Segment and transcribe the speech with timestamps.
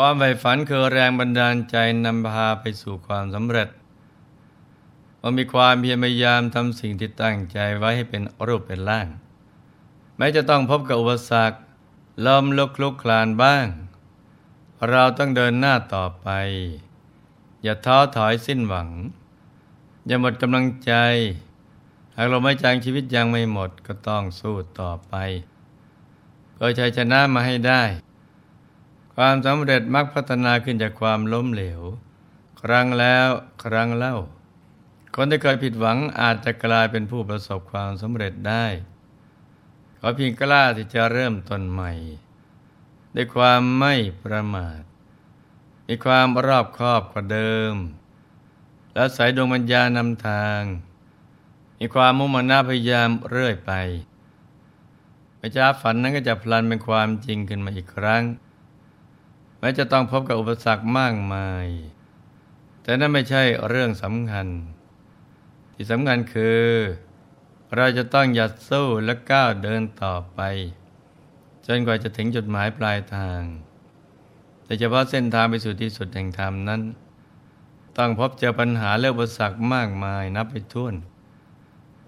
[0.00, 3.68] ความใฝ่ฝันคือแรงบันดาลใจนำพาไปสู่ความสำเร็จ
[5.22, 9.08] มันมีความพยายามทำสิ่งที่ตั้งใจไว้ให้เป็นรูปเป็นร่าง
[10.16, 11.58] แม้จะต้องพบกับอุปสรรค
[12.26, 13.66] ลมลุกคลุกคลานบ้าง
[14.90, 16.28] เราต้องเดินหน้าต่อไป
[17.62, 18.88] อย่าท้อถอยสิ้นหวัง
[20.06, 20.92] อย่าหมดกำลังใจ
[22.16, 25.14] หากเราไม่จางชีวิตยังไม่หมดก็ต้องสู้ต่อไป
[26.54, 27.84] เพื่อชัยชนะมาให้ได้
[29.20, 31.80] ความสำเร็จมักพัฒนาขึ้นจากความล้มเหลว
[32.62, 33.28] ครั้งแล้ว
[33.64, 34.16] ครั้งเล่า
[35.14, 38.66] คนที่เคยผิดหวังอาจจะกลายเป็นผู้ประสบความสำเร็จได้
[39.98, 41.92] ขอเพียงกล้าที่จะเริ่มต้นใหม่
[43.14, 43.94] ด้วยความไม่
[44.24, 44.80] ประมาท
[45.88, 47.74] มีความรอบคอบกว่าเดิม
[48.94, 50.62] และสายดวงปัญญานำทาง
[51.78, 53.72] มีความมุ่งมั่นพยายามเรื่อยไป
[55.38, 58.24] ไม่ช้าฝันนั้นก็จะพลันเป็นความจริงขึ้นมาอีกครั้ง
[59.58, 61.66] แม้จะต้องพบกับอุปสรรคมากมาย
[62.82, 64.46] แต่นั่นไม่ใช่เรื่องสำคัญ
[65.74, 66.64] ที่สำคัญคือ
[67.76, 70.40] เราจะต้องหยัดสู้และก้าวเดินต่อไป
[71.66, 73.40] จนกว่าจะถึงจุดหมายปลายทาง
[74.64, 76.80] แต่เฉพาะเส้นทางไปสู่ที่สุดแห่งธรรมนั้น
[77.98, 80.94] ต้องพบเจอปัญหาเรื่องอุปสรรคมากมายนับไปถ้วน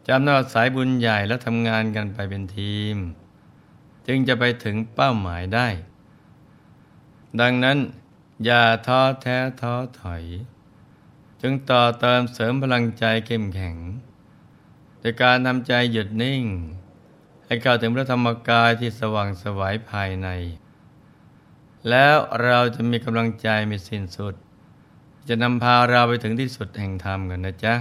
[0.08, 2.96] จำนวนสายบุญใหญ่และทำงานกันไปเป็นทีม
[4.06, 5.68] จึงจะไปถึงเป้าหมายได้
[7.40, 7.78] ดังนั้น
[8.44, 10.24] อย่าท้อแท้ท้อถอย
[11.40, 13.76] จึงต่อเติมเสริมพลังใจเข้มแข็ง
[15.00, 16.44] โดยการทำใจหยุดนิ่ง
[17.46, 20.28] ให้เข้าถึงพระธรรมกายที่สว่างสวายภายใน
[21.88, 24.34] แล้วเราจะมีกำลังใจมีสิ้นสุด
[25.28, 27.74] จะนำพาเราไปถึงที่สุดแห่งธรรมกันนะจ๊ะ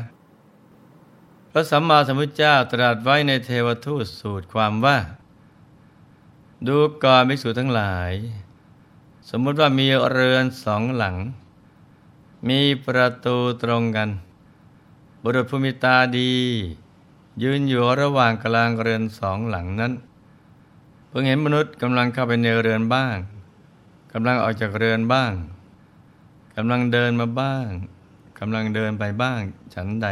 [1.52, 4.98] พระสัมมาสัมพุทธเจ้าตรัสไว้ในเทวทูตสูตรความว่า
[6.68, 8.12] ดูก่อนภิกษุทั้งหลาย
[9.29, 11.16] สมมุติว่ามีเรือนสองหลัง
[12.50, 14.09] มีประตูตรงกัน
[15.23, 16.34] บุรุษผู้มีตาดี
[17.44, 19.94] ยืนอยู่ระหว่างกลางเรือนสองหลังนั้น
[21.07, 23.16] เพิ่งเห็นมนุษย์กำลังเข้าไปในเรือนบ้าง
[24.13, 25.31] กำลังออกจากเรือนบ้าง
[26.56, 27.67] กำลังเดินมาบ้าง
[28.40, 29.40] กำลังเดินไปบ้าง
[29.73, 30.07] ฉันใด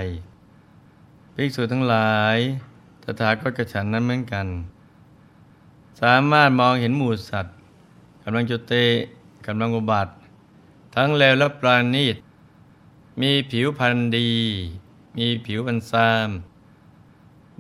[1.33, 2.37] ภิกษุทั้งหลาย
[3.03, 4.47] ตถาคตกับฉันนั้นเหมือนกัน
[6.01, 7.51] สามารถมองเห็นหมู่สัตว
[8.29, 8.75] กำลังจุเต
[9.47, 10.11] กำลังอุบัติ
[10.95, 12.15] ทั้งเลวและปราณีต
[13.21, 14.31] มีผิวพรรณดี
[15.17, 16.29] มีผิวพรรณซาม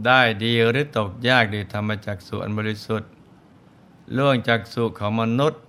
[0.05, 3.09] ได้ดีหรือตกยากด้วยธรรมจักสุอันบริสุทธิ์
[4.17, 5.61] ล่วงจากสุของมนุษย์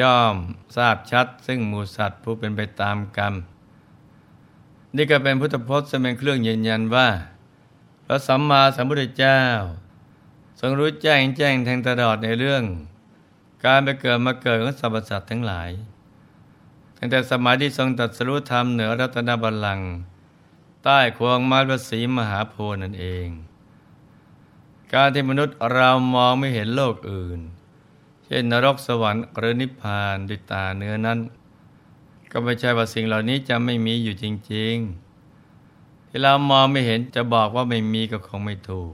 [0.00, 0.36] ย่อม
[0.76, 3.34] ทราบชัด ซึ่งหมูสัตว์ผู้เป็นไปตามกรรม
[4.96, 7.08] นี่ก็เป็นพุทธพจน์เสเป็นเครื่องยืนยันว่า
[8.04, 9.40] พระสัมมาสัมพุทธเจ้า
[10.60, 12.64] ทรงรู้แจ้งแจ้งแทงตลอดในเรื่อง
[13.64, 15.70] การไปเกิดมาเกิดของสรรพสัตว์ทั้งหลาย
[16.96, 19.90] ตั้งแต่สมัยที่ทรงตัดสรุธรรมเหนือรัตนบัลลังก์
[20.84, 23.28] ใต้ควงมาลสีมหาโพนั่นเอง
[24.92, 27.40] การที่มนุษย์เรามองไม่เห็นโลกอื่น
[28.24, 31.18] เช่นนรกสวรรค์หรือนิพพานด้วยตาเนื้อนั้น
[32.30, 34.74] ก็ไม่ใช่ว่าสิ่งเหล่านี้จะไม่มีอยู่จริง
[35.42, 38.92] ๆ ที่เรามองไม่เห็นจะบอกว่าไม่มีก็คงไม่ถูก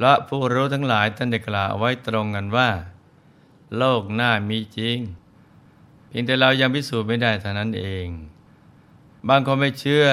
[0.00, 2.68] และผู้รู้ทั้งหลายท่านได้กล่าวเอาไว้ตรงกันว่า
[3.78, 4.98] โลกหน้ามีจริง
[6.08, 8.06] เพียงแต่เรายังพิสูจน์ไม่ได้เท่านั้นเอง
[9.28, 10.06] บางคนไม่เชื่อ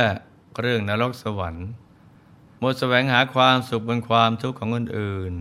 [0.62, 1.68] เรื่องนรกสวรรค์
[2.60, 5.34] หมดแสวงหาความสุขบนความทุกข์ของคนอื่น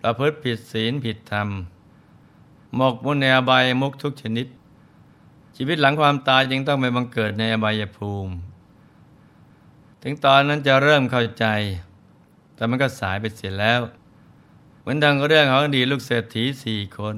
[0.00, 1.48] ประพฤติผิดศีลผิดธรรม
[2.76, 4.46] หมกมุ่นในอบายมุกทุกชนิด
[5.56, 8.32] ชีวิตหลังความตายยังต้องไปบังเกิดในอบายภูมิ
[10.02, 11.46] ถึงตอนนั้นจะเริ่มเข้าใจ
[12.54, 13.80] แต่มันก็สายไปเสียแล้ว
[14.92, 17.16] มือนดังเรื่องของอดีตลูกเศรษฐีสี่คน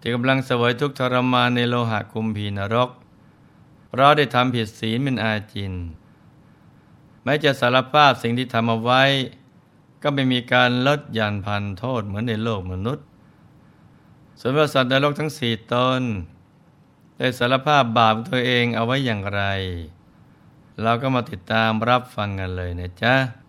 [0.00, 2.90] ที่กำลังสวยทุกทรมานในโลหะคุมพีนรก
[3.88, 5.72] เพราะได้ทำผิดศีลเป็นอาจิน
[7.24, 9.02] แม้จะสารภาพสิ่งที่ทำเอาไว้
[10.02, 13.04] ก็ไม่มีการลดยันพันโทษเหมือนในโลกมนุษย์
[14.40, 16.02] ส่วนสัตว์ในโลกทั้งสี่ตน
[17.16, 19.42] ได้สารภาพบาปตัวเองเอาไว้อย่างไร
[20.82, 23.39] เราก็มาติดตามรับฟังกันเลยนะจ๊ะ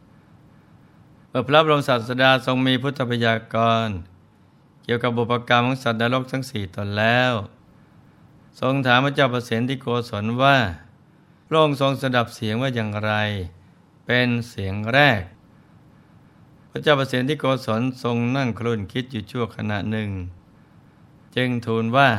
[1.34, 3.56] เมื่อพระบรมศาสดาทรงมีพุทธพยาก
[3.86, 3.88] ร
[4.84, 7.34] เกี่ยวกับบุพกรรมของสัตว์ในโลกทั้งสี่ตนแล้ว
[8.60, 10.58] ทรงถามพระเจ้าประสิทธิโกศลว่า
[11.48, 13.12] พระองค์ทรงสดับเสียงว่าอย่างไร
[14.06, 15.22] เป็นเสียงแรก
[16.70, 20.10] พระเจ้าประสิทธิโกศลทรงนั่งครุ่นคิดอยู่ชั่วขณะหนึ่ง
[21.36, 22.10] จึงทูลว่า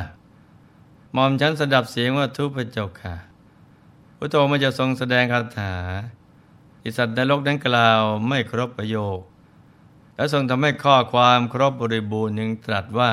[1.13, 3.15] หม่อมฉันสดับเสียงว่าทุพระเจ้าค่ะ
[4.17, 5.73] พระองค์มาจะทรงแสดงคาถา
[6.83, 9.19] อิสัตว์ในโลกนั้นกล่าวไม่ครบประโยค
[10.15, 13.11] และทรงทำให้ข้อความครบบริบูรณ์ยังตรัสว่า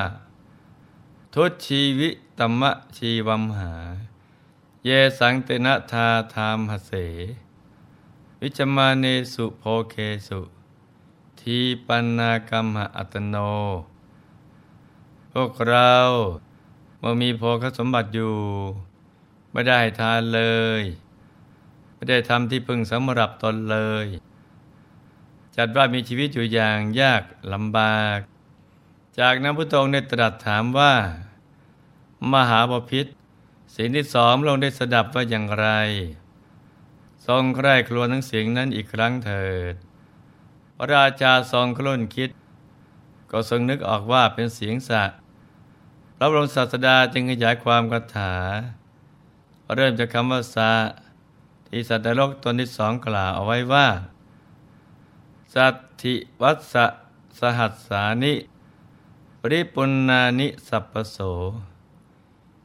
[1.34, 2.08] ทุชีวิ
[2.38, 3.75] ตมะชีวัมหา
[4.84, 6.93] เยสังเตนะทาธามหเส
[8.40, 9.94] วิจมาเนสุโพเค
[10.28, 10.40] สุ
[11.40, 13.37] ทีปันนากรรมอัตโน
[15.32, 15.94] พวกเรา
[16.99, 18.37] เมื่อมีโภคสมบัติอยู่
[19.52, 20.43] ไม่ได้ทานเล
[20.81, 20.82] ย
[22.00, 24.06] ไม่ได้ทำที่พึงสำหรับตนเลย
[25.56, 28.19] จัดว่ามีชีวิตอยู่อย่างยากลำบาก
[29.19, 30.94] จากนั้นพุทธองค์ได้ตรัสถามว่า
[32.32, 33.06] มหาบพิษ
[33.76, 35.69] สิ่งที่สองลงได้สดับว่าอย่างไร
[37.26, 39.75] ทรงใคร่ครวญทั้งเสียงนั้นอีกครั้งเถิด
[40.76, 42.31] พระราชาทรงคลุ่นคิด
[43.31, 45.19] ก็ทรงนึกออกว่าเป็นเสียงสัตว์
[46.17, 48.35] พระบรมศาสดาจึงขยายความคาถา
[49.75, 50.73] เริ่มจากคำว่าสะ
[51.70, 53.87] ที่สัตว์นโลกตนที่สองกล่าวเอาไว้ว่า
[55.55, 56.58] สัตถิวัส
[57.40, 58.34] สหัสสานิ
[59.40, 61.19] ปริปุณนานิสัพโส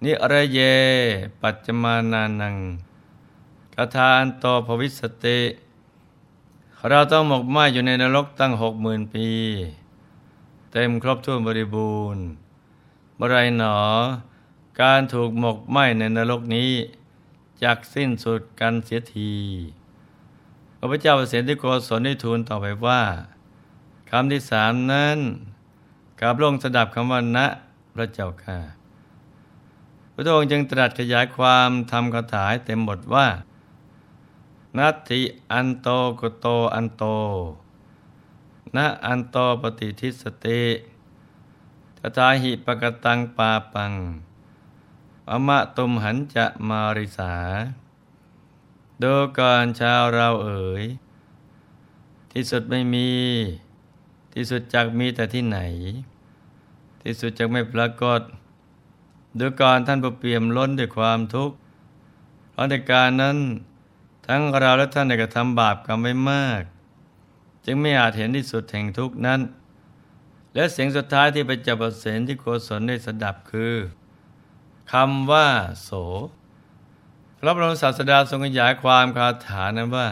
[0.04, 0.60] นิอระเย
[1.42, 2.56] ปัจจมานานัง
[3.76, 5.40] กทานโตภวิสติ
[6.90, 9.28] เราต้องหมกไหมอยู่ในนรกตั้งหกหมื่นปี
[10.72, 12.24] เต็มครบถ้วนบริบูรณ์
[13.16, 13.78] เมื่อไรหนอ
[14.82, 16.72] การถูกหมกไหมในนรกนี้
[17.64, 19.34] จักสิ้นสุดกันเสียที
[20.78, 23.02] พระพุทธเจ้าประเสริฐที่โกศลได้ทูลต่อไปว่า
[24.10, 25.18] คำที่สามนั้น
[26.20, 27.40] กับลงสดับคำว่าณ
[27.94, 28.60] พระเจ้าค่ะ
[30.14, 33.28] พระองค์จึงตรัสขยายความทำคาถาให้เต็มบทว่า
[34.78, 35.22] นัตถิ
[35.52, 35.88] อันโต
[36.20, 37.04] กุโตอันโต
[38.76, 40.64] ณอันโตปฏิทิสติ
[41.98, 43.94] ตถาหิปกตังปาปัง
[45.30, 47.34] อมะตุมหันจะมาริสา
[49.02, 50.84] ดูก่อนชาวเราเอ๋ย
[52.32, 53.10] ที่สุดไม่มี
[54.34, 55.60] ที่สุดจักมีแต่ที่ไหน
[57.02, 58.22] ที่สุดจักไม่ปรากฏ
[59.40, 61.56] ดูก่อนท่านผู้เปี่ยมล้นด้วยความทุกข์
[62.52, 63.38] เพราะในการนั้น
[64.28, 66.64] ทั้งเราและท่านได้กระทำบาปกรรมไว้มาก
[67.66, 69.42] จึงไม่อาจเห็นที่สุดแห่งทุกข์นั้น
[70.54, 73.76] และเสียงสุดท้ายที่ไปจับเสนที่โกศลได้สดับคือ
[75.00, 75.48] คำว่า
[75.84, 75.90] โส
[77.40, 80.10] พระบรมศาสดาทรงขยายความคาถานั้นว่า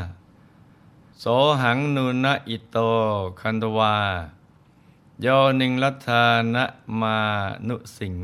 [1.20, 1.26] โส
[1.62, 2.78] หังนุนะอิโต
[3.40, 3.96] คันตวา
[5.22, 5.28] โย
[5.60, 6.66] นิงลัทานะ
[7.00, 7.18] มา
[7.68, 8.16] นุสิง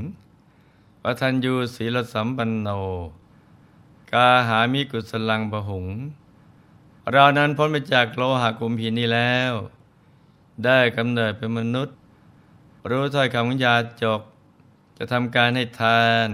[1.02, 2.68] ปทัญยูศีลสัมปันโน
[4.12, 5.88] กาหามิกุสลังปะหุง
[7.12, 9.54] เรานั้นพ้นไปจากโลหะกุมพีนี้แล้ว
[10.66, 11.96] ได้กำเนิดเป็นมนุษย์
[12.90, 14.22] รู้ถ้อยคำของยาจก
[15.02, 16.30] จะทำการให้ทาน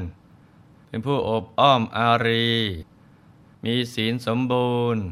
[0.88, 2.54] เป็นผู้อบอ้อมอารี
[3.64, 5.04] มีศีลสมบูรณ์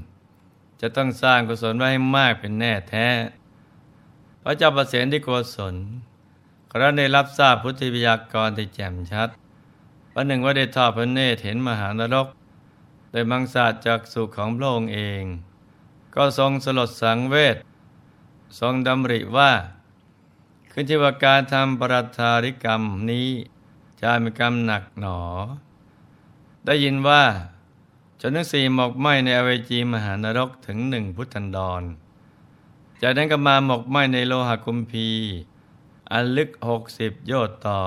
[0.82, 3.08] จะต้องสร้างกุศลไว้ให้มากเป็นแน่แท้
[4.44, 5.76] พระเจ้าประเสนที่โกศล
[6.72, 9.30] ครั้นได้รับทราบพุทธิพยากรที่แจ่มชัด
[10.14, 12.28] วันหนึ่งว่าได้ทอดพระเนตรเห็นมหานรก
[13.12, 15.24] โดยมังสาจากสุขของพระองค์เอง
[16.16, 17.58] ก็ทรงสลดสังเวช
[18.60, 19.52] ทรงดำริว่า
[20.76, 23.30] ขึ้นชื่อว่าการทำปรัธาริกรรมนี้
[24.02, 25.20] จะมีกรรมหนักหนอ
[26.66, 27.24] ได้ยินว่า
[28.22, 31.84] จนทั้งสี่หมกไหมในอเวจีมหานรกถึงหนึ่งพุทธันดร
[33.02, 35.10] จากนั้นก็มาหมกไหมในโลหะกุมพี
[36.12, 37.80] อันลึกหกสิบโยชน์ต่อ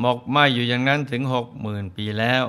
[0.00, 2.44] หมกไหมอยู่อย่างนั้นถึงหกหมื่นปีแล้ว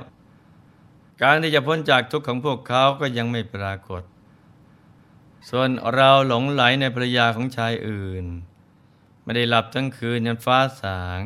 [1.21, 4.03] การที่จะพ้นจากทุกข์ของพวกเขาก็ยังไม่ปรากฏ
[5.49, 8.25] ส่วนเราหลงไหลในภรรยาของชายอื่น
[9.25, 11.21] ไม่ได้หลับทั้งคืนยันฟ้าสาง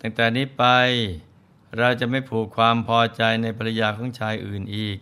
[0.00, 0.64] ตั้งแต่นี้ไป
[1.78, 4.98] เราจะไม่ผูกความพอใจในภรรยาของชายอื่นอีก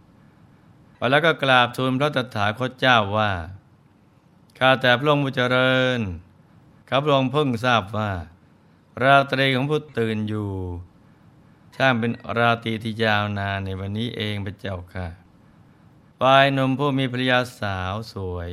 [1.10, 3.32] แล้วก็กราบทูลพระตถาคตเจ้าว่า
[4.58, 6.00] ข้าแต่พระองค์ผู้เจริญ
[6.88, 8.10] ข้าพระองค์เพิ่งทราบว่า
[9.02, 10.50] ราตรีของผู้ตื่นอยู่
[11.76, 15.08] ช่างเป็นราตรีที่ยาวนานในวันนี้เองพระเจ้าค่ะ
[16.20, 18.50] ฝ่ายนมผู้มีภรรยาสาวสวย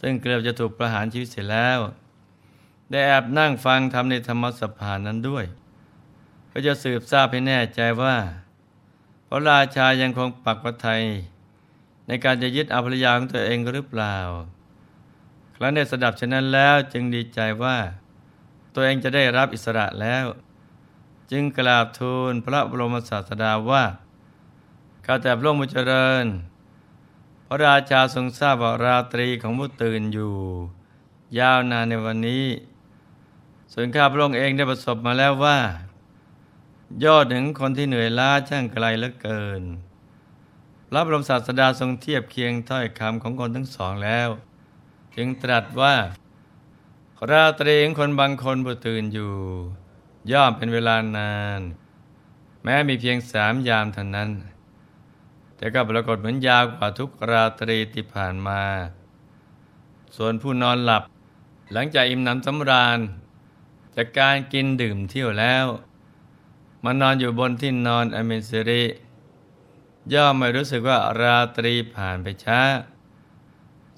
[0.00, 1.78] ซึ่งเกือบจะถูกประหารชีวิตเสร็จแล้ว
[2.90, 5.44] ได้แอบนั่งฟังทำในธรรมสภานั้นด้วย
[6.46, 8.16] เพื่อจะสืบทราบให้แน่ใจว่า
[9.28, 11.02] พระราชายังคงปักพระไทย
[12.06, 14.16] ในการจะยึดอาภรรยาของตัวเองหรือเปล่า
[15.54, 17.76] ครั้นได้สดับฉะนั้นแล้วจึงดีใจว่า
[18.74, 20.26] ตัวเองจะได้รับอิสระแล้ว
[21.30, 23.84] จึงกราบทูลพระบรมศาสดาว่า
[25.06, 26.26] ข้าแต่พระองค์มุจเจริญ
[27.46, 30.34] พระราชาทรงทราบว่าราตรีของผู้ตื่นอยู่
[31.38, 32.44] ยาวนานในวันนี้
[33.72, 35.58] ส่วนข้าพระองค์เองได้ประสบมาแล้วว่า
[37.04, 39.62] ยอดถึงคนที่เหนื่อยล้าช่างไกลเหลือเกิน
[40.88, 44.28] พระบรมศาสดาทรงเทียบเคียงถ้อยคำของคนทั้งสองแล้ว
[45.16, 45.94] จึงตรัสว่า
[47.30, 49.34] ราตรีของคนบางคนผู้ตื่นอยู่
[50.30, 51.60] ย่อมเป็นเวลานาน
[52.62, 54.30] แม้มีเพียงสามยามเท่านั้น
[55.56, 58.62] แต่ก็ปรากฏเหมือนยาวกว่าทุกราตรีที่ผ่านมา
[60.16, 61.02] ส่วนผู้นอนหลับ
[61.72, 62.98] หลังจากอิ่มหนำสำราญ
[64.02, 65.66] จากการกินดื่มเที่ยวแล้ว
[66.84, 68.84] มานอนอยู่บนที่นอนอเมนซิริ
[70.12, 72.60] ย่อมไม่รู้สึกว่าราตรีผ่านไปช้า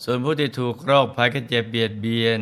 [0.03, 2.41] ส่วนผู้ที่ถูกโรคภัยก็เจ็บเบียดเบียน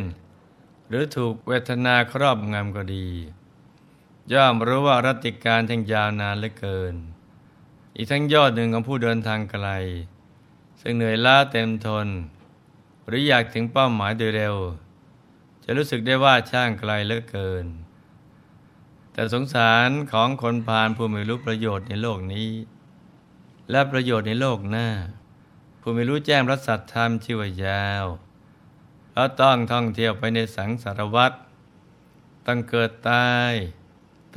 [0.87, 3.07] หรือถูกเวทนาครอบงำก็ดี
[4.33, 6.95] ย่อมรู้ว่ารัติการทั้งยาวนานเหลือเกิน
[7.95, 9.67] อีกทั้งยอดหนึ่งของผู้เดินทางไกล
[10.81, 12.07] ซึ่งเหนื่อยล้าเต็มทน
[13.07, 14.57] หรืออยากถึงเป้าหมายโดยเร็ว
[15.63, 17.65] จะรู้สึกได้ว่าช่างไกลเหลือเกิน
[19.13, 22.49] แต่สงสารของคนพาลผู้ไม่รู้ประโยชน์ในโลกนี้
[23.71, 24.87] และประโยชน์ในโลกหน้า
[25.81, 28.05] ผู้ไม่รู้แจ้งพระสัตธรรมชื่อว่ายาว
[29.13, 31.31] แล้วต้องท่องเที่ยวไปในสังสารวัฏ
[32.45, 33.53] ตั้งเกิดตาย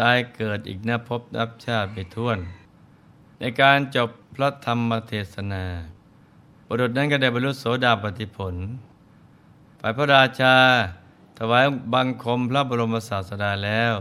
[0.00, 2.38] ตายเกิดอีกนับพบนับชาติไปท้วน
[3.38, 5.64] ในการจบพระธรรมเทศนา
[6.66, 8.54] บุรุษนั้นก็ได้บรรลุโสดาปติผล
[9.80, 10.56] ฝ่ายพระราชา
[11.38, 11.64] ถวาย
[11.94, 13.94] บังคมพระบรมศาสดาแล้ว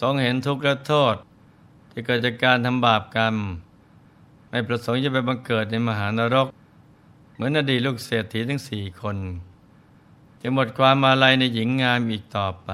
[0.00, 1.14] ทรงเห็นทุกข์และโทษ
[1.90, 3.36] ที่เกิดจากการทำบาปกรรม
[4.50, 6.48] ไม่ประสงค์จะไปบังเกิดในมหานรก
[7.34, 9.16] เหมือนอดีตลูกเศรษฐีทั้งสี่คน
[10.40, 12.70] จะหมดความมาลัยในหญิงงามอีกต่อไป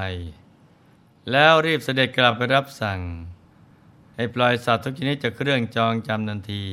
[1.31, 3.00] แล้วรีบเสด็จกลับไปรับสั่ง
[4.17, 6.67] ให้ปล่อยสัตว์ทุกชนิดจากเครื่องจองจำทันที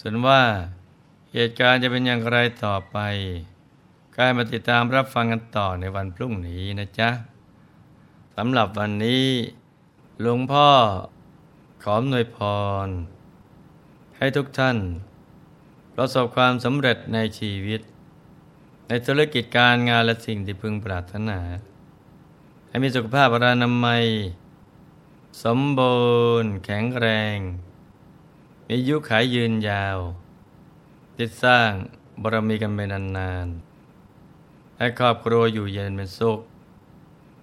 [0.00, 0.42] ส่วนว่า
[1.32, 2.98] เหตุการณ์จะเป็นอย่างไรต่อไป
[4.20, 7.10] กายมาติดตามรับฟังกันต่อในวันพรุ่งนี้นะจ๊ะ
[8.36, 9.26] สำหรับวันนี้
[10.20, 10.68] หลวงพ่อ
[11.82, 12.38] ขอหนวยพ
[12.86, 12.88] ร
[14.16, 14.78] ให้ทุกท่าน
[15.94, 17.80] ประสบความสำเร็จในชีวิต
[18.88, 21.38] ในธุรกิจการงานและสิ่งที่พึงปรารถนา
[22.68, 24.04] ให้มีสุขภาพรานามัย
[25.44, 25.98] สมบู
[26.42, 27.06] รณ์ แข็งแร
[27.36, 27.38] ง
[28.68, 29.98] มียุขายยืนยาว
[31.18, 31.70] ติดสร้าง
[32.22, 33.77] บารมีกันไปนานๆ
[34.78, 36.40] ให้ครอบครัวอยู่เย็นเป็นสุข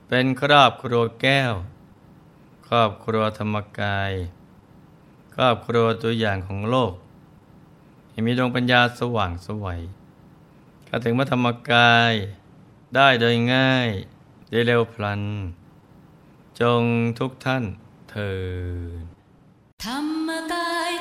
[0.08, 1.54] เป็นครอบครัวแก้ว
[2.68, 4.12] ครอบครัวธรรมกาย
[5.36, 6.94] ครอบครัวตัวอย่างของโลก
[8.10, 9.82] ให้มีดวงปัญญาสว่างสวัย
[10.86, 12.14] เข้าถึงพระธรรมกาย
[12.96, 13.90] ได้โดยง่าย
[14.50, 15.22] ได้เร็วพลัน
[16.60, 16.84] จง
[17.20, 17.64] ทุกท่าน
[18.10, 18.34] เถิ
[19.02, 19.04] ด
[19.86, 20.92] ธรรมกาย